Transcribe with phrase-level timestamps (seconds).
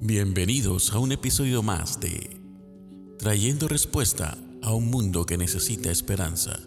[0.00, 2.40] Bienvenidos a un episodio más de
[3.18, 6.60] Trayendo Respuesta a un Mundo que Necesita Esperanza.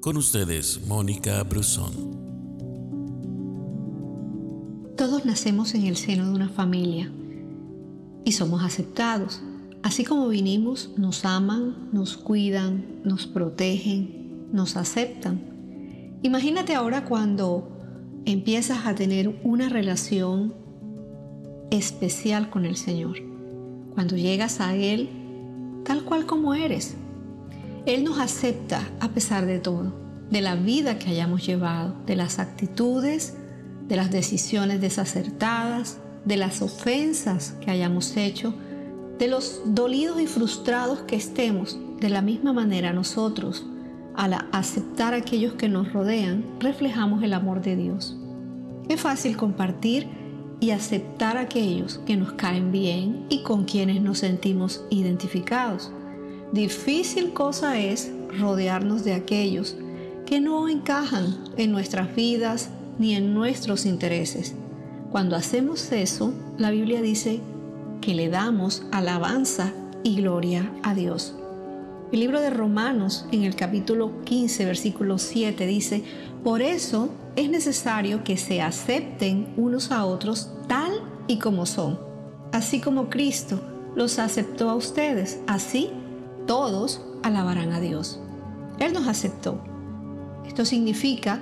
[0.00, 1.92] Con ustedes, Mónica Brusón.
[4.96, 7.10] Todos nacemos en el seno de una familia
[8.24, 9.42] y somos aceptados.
[9.82, 16.20] Así como vinimos, nos aman, nos cuidan, nos protegen, nos aceptan.
[16.22, 17.68] Imagínate ahora cuando
[18.26, 20.61] empiezas a tener una relación
[21.72, 23.16] especial con el Señor.
[23.94, 25.08] Cuando llegas a Él
[25.84, 26.94] tal cual como eres,
[27.86, 29.92] Él nos acepta a pesar de todo,
[30.30, 33.36] de la vida que hayamos llevado, de las actitudes,
[33.88, 38.54] de las decisiones desacertadas, de las ofensas que hayamos hecho,
[39.18, 41.78] de los dolidos y frustrados que estemos.
[42.00, 43.64] De la misma manera nosotros,
[44.14, 48.16] al aceptar a aquellos que nos rodean, reflejamos el amor de Dios.
[48.88, 50.21] Es fácil compartir
[50.62, 55.90] y aceptar a aquellos que nos caen bien y con quienes nos sentimos identificados.
[56.52, 59.74] Difícil cosa es rodearnos de aquellos
[60.24, 64.54] que no encajan en nuestras vidas ni en nuestros intereses.
[65.10, 67.40] Cuando hacemos eso, la Biblia dice
[68.00, 69.72] que le damos alabanza
[70.04, 71.34] y gloria a Dios.
[72.12, 76.04] El libro de Romanos en el capítulo 15, versículo 7 dice,
[76.44, 80.92] por eso es necesario que se acepten unos a otros tal
[81.26, 81.98] y como son.
[82.52, 83.62] Así como Cristo
[83.96, 85.88] los aceptó a ustedes, así
[86.46, 88.20] todos alabarán a Dios.
[88.78, 89.64] Él nos aceptó.
[90.46, 91.40] Esto significa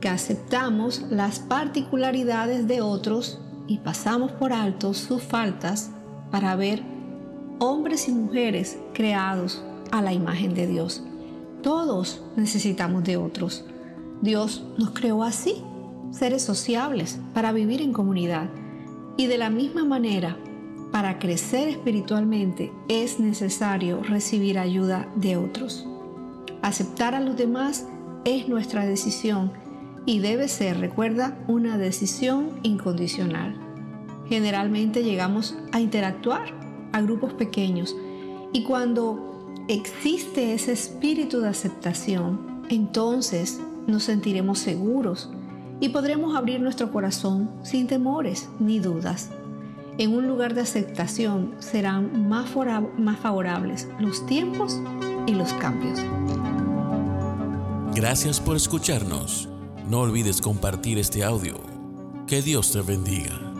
[0.00, 5.90] que aceptamos las particularidades de otros y pasamos por alto sus faltas
[6.30, 6.80] para ver
[7.58, 11.02] hombres y mujeres creados a la imagen de Dios.
[11.62, 13.64] Todos necesitamos de otros.
[14.22, 15.62] Dios nos creó así,
[16.10, 18.48] seres sociables, para vivir en comunidad.
[19.16, 20.36] Y de la misma manera,
[20.92, 25.86] para crecer espiritualmente es necesario recibir ayuda de otros.
[26.62, 27.86] Aceptar a los demás
[28.24, 29.52] es nuestra decisión
[30.06, 33.56] y debe ser, recuerda, una decisión incondicional.
[34.28, 36.54] Generalmente llegamos a interactuar
[36.92, 37.94] a grupos pequeños
[38.52, 39.35] y cuando
[39.68, 45.30] existe ese espíritu de aceptación, entonces nos sentiremos seguros
[45.80, 49.30] y podremos abrir nuestro corazón sin temores ni dudas.
[49.98, 54.78] En un lugar de aceptación serán más, favorables los tiempos
[55.26, 55.98] y los cambios.
[57.94, 59.48] Gracias por escucharnos.
[59.88, 61.54] No olvides compartir este audio.
[62.26, 63.55] Que Dios te bendiga.